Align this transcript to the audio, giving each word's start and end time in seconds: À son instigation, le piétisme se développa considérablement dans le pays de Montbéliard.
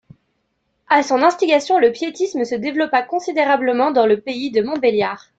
À 0.89 1.03
son 1.03 1.21
instigation, 1.21 1.77
le 1.77 1.91
piétisme 1.91 2.43
se 2.43 2.55
développa 2.55 3.03
considérablement 3.03 3.91
dans 3.91 4.07
le 4.07 4.19
pays 4.19 4.49
de 4.49 4.63
Montbéliard. 4.63 5.29